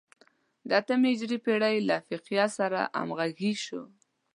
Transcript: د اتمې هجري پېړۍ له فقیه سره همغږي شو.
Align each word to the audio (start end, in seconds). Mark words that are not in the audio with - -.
د 0.67 0.69
اتمې 0.81 1.09
هجري 1.13 1.37
پېړۍ 1.45 1.77
له 1.89 1.97
فقیه 2.07 2.45
سره 2.57 2.79
همغږي 2.99 3.53
شو. 3.65 3.81